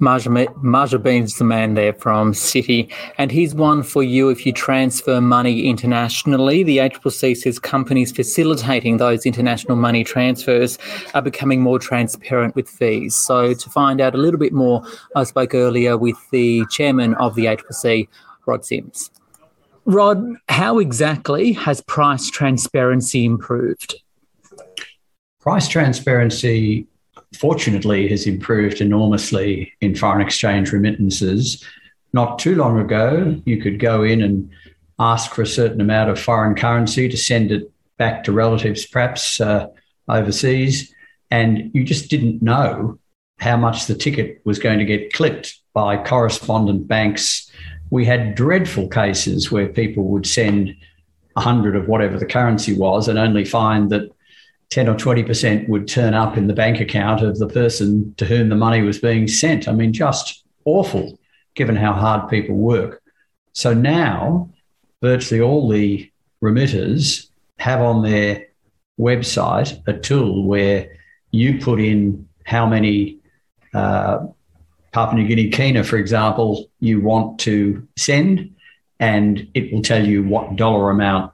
Mahjabeen 0.00 1.28
Zaman 1.28 1.74
there 1.74 1.92
from 1.92 2.32
Citi, 2.32 2.92
and 3.18 3.30
he's 3.30 3.54
one 3.54 3.82
for 3.82 4.02
you 4.02 4.28
if 4.28 4.44
you 4.44 4.52
transfer 4.52 5.20
money 5.20 5.68
internationally. 5.68 6.62
The 6.62 6.78
ACCC 6.78 7.36
says 7.36 7.58
companies 7.58 8.12
facilitating 8.12 8.98
those 8.98 9.26
international 9.26 9.76
money 9.76 10.04
transfers 10.04 10.78
are 11.14 11.22
becoming 11.22 11.60
more 11.60 11.78
transparent 11.78 12.54
with 12.54 12.68
fees. 12.68 13.14
So, 13.14 13.54
to 13.54 13.70
find 13.70 14.00
out 14.00 14.14
a 14.14 14.18
little 14.18 14.40
bit 14.40 14.52
more, 14.52 14.82
I 15.14 15.24
spoke 15.24 15.54
earlier 15.54 15.96
with 15.96 16.16
the 16.30 16.64
chairman 16.70 17.14
of 17.14 17.34
the 17.34 17.46
ACCC, 17.46 18.08
Rod 18.46 18.64
Sims. 18.64 19.10
Rod, 19.84 20.34
how 20.48 20.80
exactly 20.80 21.52
has 21.52 21.80
price 21.82 22.28
transparency 22.28 23.24
improved? 23.24 23.94
Price 25.40 25.68
transparency 25.68 26.88
fortunately 27.34 28.08
has 28.08 28.26
improved 28.26 28.80
enormously 28.80 29.72
in 29.80 29.94
foreign 29.94 30.24
exchange 30.24 30.72
remittances. 30.72 31.64
Not 32.12 32.38
too 32.38 32.54
long 32.54 32.78
ago, 32.78 33.40
you 33.44 33.60
could 33.60 33.78
go 33.78 34.02
in 34.02 34.22
and 34.22 34.50
ask 34.98 35.34
for 35.34 35.42
a 35.42 35.46
certain 35.46 35.80
amount 35.80 36.10
of 36.10 36.20
foreign 36.20 36.54
currency 36.54 37.08
to 37.08 37.16
send 37.16 37.52
it 37.52 37.70
back 37.98 38.24
to 38.24 38.32
relatives, 38.32 38.86
perhaps 38.86 39.40
uh, 39.40 39.66
overseas, 40.08 40.94
and 41.30 41.70
you 41.74 41.84
just 41.84 42.08
didn't 42.08 42.42
know 42.42 42.98
how 43.38 43.56
much 43.56 43.86
the 43.86 43.94
ticket 43.94 44.40
was 44.44 44.58
going 44.58 44.78
to 44.78 44.84
get 44.84 45.12
clipped 45.12 45.58
by 45.74 45.96
correspondent 45.96 46.88
banks. 46.88 47.50
We 47.90 48.04
had 48.04 48.34
dreadful 48.34 48.88
cases 48.88 49.50
where 49.50 49.68
people 49.68 50.04
would 50.04 50.26
send 50.26 50.74
a 51.36 51.40
hundred 51.40 51.76
of 51.76 51.86
whatever 51.86 52.18
the 52.18 52.26
currency 52.26 52.72
was 52.72 53.08
and 53.08 53.18
only 53.18 53.44
find 53.44 53.90
that 53.90 54.10
10 54.70 54.88
or 54.88 54.94
20% 54.94 55.68
would 55.68 55.86
turn 55.86 56.14
up 56.14 56.36
in 56.36 56.48
the 56.48 56.54
bank 56.54 56.80
account 56.80 57.22
of 57.22 57.38
the 57.38 57.46
person 57.46 58.14
to 58.16 58.24
whom 58.24 58.48
the 58.48 58.56
money 58.56 58.82
was 58.82 58.98
being 58.98 59.28
sent. 59.28 59.68
I 59.68 59.72
mean, 59.72 59.92
just 59.92 60.44
awful 60.64 61.18
given 61.54 61.76
how 61.76 61.92
hard 61.92 62.28
people 62.28 62.56
work. 62.56 63.02
So 63.52 63.72
now, 63.72 64.50
virtually 65.00 65.40
all 65.40 65.68
the 65.68 66.10
remitters 66.42 67.30
have 67.58 67.80
on 67.80 68.02
their 68.02 68.46
website 68.98 69.80
a 69.86 69.92
tool 69.92 70.46
where 70.46 70.98
you 71.30 71.58
put 71.60 71.80
in 71.80 72.28
how 72.44 72.66
many 72.66 73.18
uh, 73.74 74.26
Papua 74.92 75.20
New 75.20 75.28
Guinea 75.28 75.50
kina, 75.50 75.84
for 75.84 75.96
example, 75.96 76.70
you 76.80 77.00
want 77.00 77.38
to 77.40 77.86
send, 77.96 78.54
and 78.98 79.46
it 79.54 79.72
will 79.72 79.82
tell 79.82 80.04
you 80.04 80.24
what 80.24 80.56
dollar 80.56 80.90
amount 80.90 81.32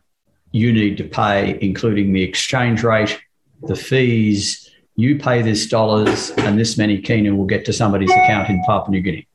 you 0.52 0.73
need 0.73 0.97
to 0.99 1.04
pay, 1.04 1.59
including 1.61 2.12
the 2.12 2.23
exchange 2.23 2.82
rate, 2.82 3.18
the 3.62 3.76
fees. 3.76 4.71
You 4.97 5.18
pay 5.18 5.40
this 5.40 5.66
dollars, 5.66 6.30
and 6.37 6.59
this 6.59 6.76
many 6.76 7.00
kina 7.00 7.35
will 7.35 7.47
get 7.47 7.64
to 7.64 7.73
somebody's 7.73 8.11
account 8.11 8.50
in 8.50 8.62
Papua 8.66 8.90
New 8.90 9.00
Guinea. 9.00 9.26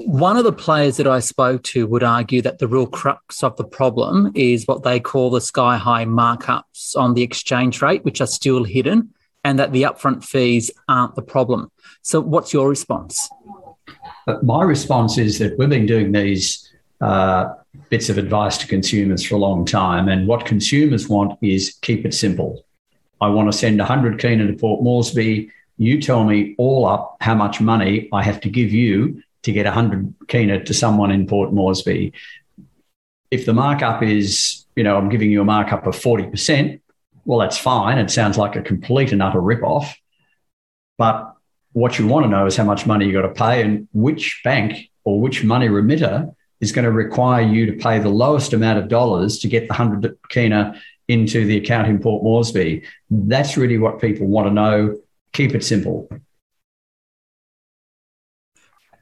One 0.00 0.36
of 0.36 0.44
the 0.44 0.52
players 0.52 0.96
that 0.96 1.06
I 1.06 1.20
spoke 1.20 1.62
to 1.64 1.86
would 1.86 2.02
argue 2.02 2.42
that 2.42 2.58
the 2.58 2.68
real 2.68 2.86
crux 2.86 3.42
of 3.42 3.56
the 3.56 3.64
problem 3.64 4.32
is 4.34 4.66
what 4.66 4.82
they 4.82 5.00
call 5.00 5.30
the 5.30 5.40
sky 5.40 5.76
high 5.76 6.04
markups 6.04 6.96
on 6.96 7.14
the 7.14 7.22
exchange 7.22 7.80
rate, 7.82 8.04
which 8.04 8.20
are 8.20 8.26
still 8.26 8.64
hidden, 8.64 9.12
and 9.44 9.58
that 9.58 9.72
the 9.72 9.82
upfront 9.82 10.24
fees 10.24 10.70
aren't 10.88 11.14
the 11.14 11.22
problem. 11.22 11.70
So, 12.02 12.20
what's 12.20 12.52
your 12.52 12.68
response? 12.68 13.28
But 14.26 14.42
my 14.44 14.62
response 14.62 15.18
is 15.18 15.38
that 15.38 15.58
we've 15.58 15.68
been 15.68 15.86
doing 15.86 16.12
these 16.12 16.68
uh, 17.00 17.54
bits 17.90 18.08
of 18.08 18.18
advice 18.18 18.58
to 18.58 18.66
consumers 18.66 19.24
for 19.24 19.34
a 19.34 19.38
long 19.38 19.64
time, 19.64 20.08
and 20.08 20.26
what 20.26 20.46
consumers 20.46 21.08
want 21.08 21.38
is 21.42 21.78
keep 21.82 22.04
it 22.04 22.14
simple. 22.14 22.64
I 23.20 23.28
want 23.28 23.50
to 23.50 23.56
send 23.56 23.78
100 23.78 24.20
kina 24.20 24.46
to 24.46 24.52
Port 24.54 24.82
Moresby. 24.82 25.50
You 25.76 26.00
tell 26.00 26.24
me 26.24 26.54
all 26.58 26.86
up 26.86 27.16
how 27.20 27.34
much 27.34 27.60
money 27.60 28.08
I 28.12 28.22
have 28.22 28.40
to 28.42 28.50
give 28.50 28.72
you 28.72 29.22
to 29.42 29.52
get 29.52 29.64
100 29.64 30.14
kina 30.28 30.64
to 30.64 30.74
someone 30.74 31.10
in 31.10 31.26
Port 31.26 31.52
Moresby. 31.52 32.12
If 33.30 33.46
the 33.46 33.52
markup 33.52 34.02
is, 34.02 34.64
you 34.74 34.82
know, 34.84 34.96
I'm 34.96 35.08
giving 35.08 35.30
you 35.30 35.40
a 35.40 35.44
markup 35.44 35.86
of 35.86 35.94
40%, 35.94 36.80
well, 37.24 37.38
that's 37.38 37.58
fine. 37.58 37.98
It 37.98 38.10
sounds 38.10 38.38
like 38.38 38.56
a 38.56 38.62
complete 38.62 39.12
and 39.12 39.22
utter 39.22 39.40
rip-off. 39.40 39.96
But 40.96 41.34
what 41.72 41.98
you 41.98 42.06
want 42.06 42.24
to 42.24 42.30
know 42.30 42.46
is 42.46 42.56
how 42.56 42.64
much 42.64 42.86
money 42.86 43.06
you 43.06 43.12
got 43.12 43.22
to 43.22 43.28
pay 43.28 43.62
and 43.62 43.86
which 43.92 44.40
bank 44.42 44.90
or 45.04 45.20
which 45.20 45.44
money 45.44 45.68
remitter 45.68 46.34
is 46.60 46.72
going 46.72 46.84
to 46.84 46.92
require 46.92 47.42
you 47.42 47.66
to 47.66 47.72
pay 47.72 47.98
the 47.98 48.08
lowest 48.08 48.52
amount 48.52 48.78
of 48.78 48.88
dollars 48.88 49.38
to 49.40 49.48
get 49.48 49.68
the 49.68 49.74
100 49.74 50.18
kina 50.28 50.80
into 51.06 51.46
the 51.46 51.56
account 51.56 51.88
in 51.88 51.98
Port 51.98 52.22
Moresby. 52.22 52.84
That's 53.10 53.56
really 53.56 53.78
what 53.78 54.00
people 54.00 54.26
want 54.26 54.48
to 54.48 54.52
know. 54.52 54.98
Keep 55.32 55.54
it 55.54 55.64
simple 55.64 56.08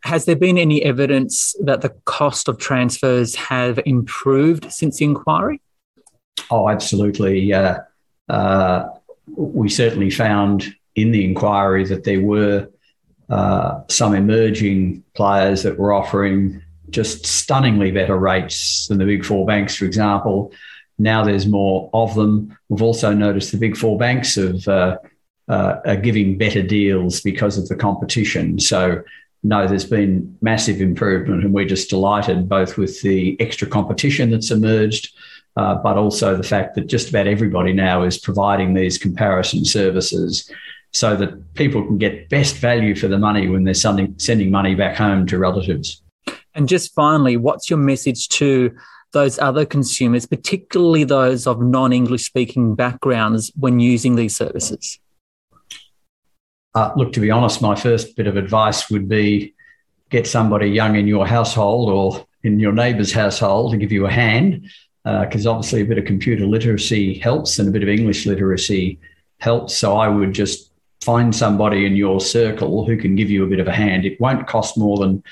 has 0.07 0.25
there 0.25 0.37
been 0.37 0.57
any 0.57 0.83
evidence 0.85 1.55
that 1.65 1.81
the 1.81 1.89
cost 2.05 2.49
of 2.49 2.59
transfers 2.59 3.35
have 3.35 3.81
improved 3.85 4.73
since 4.73 4.99
the 4.99 5.05
inquiry? 5.05 5.61
Oh, 6.51 6.69
absolutely. 6.69 7.53
Uh, 7.53 7.79
uh, 8.29 8.89
we 9.35 9.69
certainly 9.69 10.11
found 10.11 10.75
in 10.95 11.11
the 11.11 11.25
inquiry 11.25 11.85
that 11.85 12.05
there 12.05 12.21
were 12.21 12.69
uh, 13.29 13.81
some 13.89 14.15
emerging 14.15 15.03
players 15.15 15.65
that 15.65 15.77
were 15.77 15.93
offering 15.93 16.63
just 16.97 17.27
stunningly 17.27 17.91
better 17.91 18.17
rates 18.17 18.89
than 18.89 18.97
the 18.97 19.05
big 19.05 19.23
four 19.23 19.45
banks, 19.45 19.77
for 19.77 19.85
example. 19.85 20.51
Now 20.99 21.23
there's 21.23 21.47
more 21.47 21.91
of 21.93 22.15
them. 22.15 22.57
We've 22.71 22.81
also 22.81 23.13
noticed 23.13 23.53
the 23.53 23.59
big 23.59 23.77
four 23.77 23.99
banks 23.99 24.37
have, 24.37 24.67
uh, 24.67 24.97
uh, 25.47 25.75
are 25.85 25.97
giving 25.97 26.39
better 26.39 26.63
deals 26.63 27.21
because 27.21 27.59
of 27.59 27.69
the 27.69 27.77
competition. 27.77 28.59
So 28.59 29.03
no, 29.43 29.69
there's 29.69 29.85
been 29.85 30.39
massive 30.41 30.81
improvement, 30.81 31.45
and 31.45 31.53
we're 31.53 31.69
just 31.69 31.91
delighted 31.91 32.49
both 32.49 32.79
with 32.79 33.03
the 33.03 33.37
extra 33.41 33.69
competition 33.69 34.31
that's 34.31 34.51
emerged, 34.51 35.15
uh, 35.57 35.75
but 35.75 35.99
also 35.99 36.35
the 36.35 36.51
fact 36.55 36.77
that 36.77 36.87
just 36.87 37.11
about 37.11 37.27
everybody 37.27 37.75
now 37.75 38.05
is 38.05 38.17
providing 38.17 38.73
these 38.73 38.97
comparison 38.97 39.67
services 39.67 40.51
so 40.95 41.15
that 41.15 41.53
people 41.53 41.85
can 41.85 41.99
get 41.99 42.31
best 42.31 42.57
value 42.57 42.95
for 42.97 43.07
the 43.07 43.19
money 43.19 43.49
when 43.49 43.65
they're 43.65 43.75
sending, 43.75 44.15
sending 44.19 44.51
money 44.51 44.75
back 44.75 44.97
home 44.97 45.27
to 45.27 45.37
relatives. 45.37 46.01
And 46.57 46.69
just 46.69 46.95
finally, 46.95 47.37
what's 47.37 47.69
your 47.69 47.79
message 47.79 48.31
to 48.31 48.75
those 49.13 49.39
other 49.39 49.67
consumers, 49.67 50.27
particularly 50.27 51.05
those 51.05 51.47
of 51.47 51.61
non 51.61 51.93
English 51.93 52.25
speaking 52.25 52.75
backgrounds, 52.75 53.53
when 53.57 53.79
using 53.79 54.17
these 54.17 54.35
services? 54.35 54.99
Uh, 56.75 56.93
look, 56.97 57.13
to 57.13 57.21
be 57.21 57.31
honest, 57.31 57.61
my 57.63 57.75
first 57.75 58.17
bit 58.17 58.27
of 58.27 58.37
advice 58.37 58.91
would 58.91 59.09
be 59.09 59.55
get 60.11 60.27
somebody 60.27 60.69
young 60.69 60.97
in 60.97 61.07
your 61.07 61.27
household 61.27 61.91
or 61.91 62.27
in 62.43 62.59
your 62.59 62.73
neighbour's 62.73 63.13
household 63.13 63.73
to 63.73 63.77
give 63.77 63.93
you 63.93 64.07
a 64.07 64.11
hand, 64.11 64.67
because 65.05 65.47
uh, 65.47 65.51
obviously 65.51 65.83
a 65.83 65.87
bit 65.87 65.99
of 65.99 66.05
computer 66.05 66.47
literacy 66.47 67.19
helps 67.19 67.59
and 67.59 67.69
a 67.69 67.73
bit 67.73 67.83
of 67.83 67.89
English 67.89 68.25
literacy 68.25 68.99
helps. 69.39 69.77
So 69.77 69.97
I 69.97 70.09
would 70.09 70.33
just 70.33 70.73
find 71.03 71.35
somebody 71.35 71.85
in 71.85 71.97
your 71.97 72.21
circle 72.21 72.87
who 72.87 72.97
can 72.97 73.15
give 73.15 73.31
you 73.31 73.45
a 73.45 73.49
bit 73.49 73.61
of 73.61 73.69
a 73.69 73.73
hand. 73.73 74.07
It 74.07 74.21
won't 74.21 74.47
cost 74.47 74.79
more 74.79 74.97
than 74.99 75.23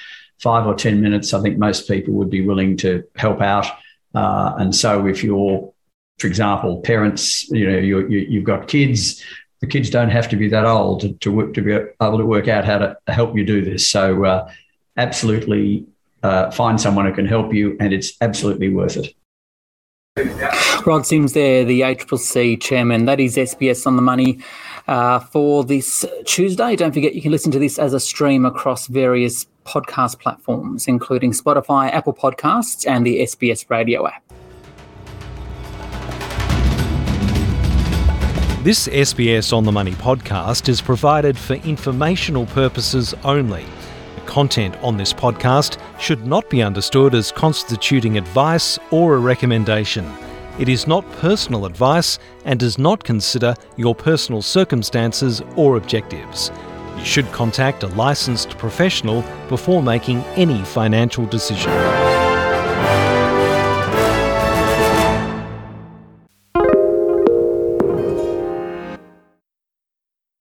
five 0.40 0.66
or 0.66 0.74
10 0.74 1.00
minutes. 1.00 1.32
I 1.32 1.40
think 1.40 1.58
most 1.58 1.88
people 1.88 2.14
would 2.14 2.30
be 2.30 2.44
willing 2.44 2.76
to 2.78 3.04
help 3.16 3.40
out. 3.40 3.66
Uh, 4.14 4.54
and 4.58 4.74
so 4.74 5.06
if 5.06 5.24
you're, 5.24 5.72
for 6.18 6.26
example, 6.26 6.80
parents, 6.80 7.48
you 7.50 7.70
know, 7.70 7.78
you, 7.78 8.06
you, 8.08 8.38
have 8.38 8.46
got 8.46 8.68
kids, 8.68 9.22
the 9.60 9.66
kids 9.66 9.90
don't 9.90 10.10
have 10.10 10.28
to 10.28 10.36
be 10.36 10.48
that 10.48 10.64
old 10.64 11.00
to, 11.00 11.12
to, 11.14 11.32
work, 11.32 11.54
to 11.54 11.62
be 11.62 11.72
able 11.72 12.18
to 12.18 12.26
work 12.26 12.48
out 12.48 12.64
how 12.64 12.78
to 12.78 12.96
help 13.08 13.36
you 13.36 13.44
do 13.44 13.64
this. 13.64 13.88
So, 13.88 14.24
uh, 14.24 14.50
absolutely 14.96 15.86
uh, 16.22 16.50
find 16.50 16.80
someone 16.80 17.06
who 17.06 17.12
can 17.12 17.26
help 17.26 17.52
you, 17.52 17.76
and 17.80 17.92
it's 17.92 18.14
absolutely 18.20 18.70
worth 18.70 18.96
it. 18.96 19.14
Rod 20.86 21.06
Sims 21.06 21.32
there, 21.32 21.64
the 21.64 21.80
ACCC 21.80 22.60
chairman. 22.60 23.04
That 23.04 23.20
is 23.20 23.36
SBS 23.36 23.86
on 23.86 23.96
the 23.96 24.02
money 24.02 24.38
uh, 24.86 25.18
for 25.18 25.64
this 25.64 26.04
Tuesday. 26.24 26.76
Don't 26.76 26.92
forget 26.92 27.14
you 27.14 27.22
can 27.22 27.32
listen 27.32 27.50
to 27.52 27.58
this 27.58 27.78
as 27.78 27.92
a 27.92 28.00
stream 28.00 28.44
across 28.44 28.86
various 28.86 29.46
podcast 29.64 30.20
platforms, 30.20 30.86
including 30.86 31.32
Spotify, 31.32 31.90
Apple 31.92 32.14
Podcasts, 32.14 32.86
and 32.86 33.06
the 33.06 33.20
SBS 33.20 33.68
radio 33.70 34.06
app. 34.06 34.22
This 38.64 38.88
SBS 38.88 39.52
On 39.52 39.64
the 39.64 39.72
Money 39.72 39.92
podcast 39.92 40.70
is 40.70 40.80
provided 40.80 41.36
for 41.36 41.52
informational 41.54 42.46
purposes 42.46 43.12
only. 43.22 43.66
The 44.14 44.22
content 44.22 44.74
on 44.76 44.96
this 44.96 45.12
podcast 45.12 45.78
should 46.00 46.26
not 46.26 46.48
be 46.48 46.62
understood 46.62 47.14
as 47.14 47.30
constituting 47.30 48.16
advice 48.16 48.78
or 48.90 49.16
a 49.16 49.18
recommendation. 49.18 50.10
It 50.58 50.70
is 50.70 50.86
not 50.86 51.04
personal 51.12 51.66
advice 51.66 52.18
and 52.46 52.58
does 52.58 52.78
not 52.78 53.04
consider 53.04 53.54
your 53.76 53.94
personal 53.94 54.40
circumstances 54.40 55.42
or 55.56 55.76
objectives. 55.76 56.50
You 56.96 57.04
should 57.04 57.30
contact 57.32 57.82
a 57.82 57.88
licensed 57.88 58.56
professional 58.58 59.22
before 59.48 59.82
making 59.82 60.18
any 60.36 60.62
financial 60.64 61.26
decision. 61.26 61.72